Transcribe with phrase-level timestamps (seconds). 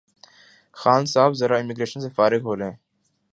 [0.79, 2.71] خان صاحب ذرا امیگریشن سے فارغ ہولیں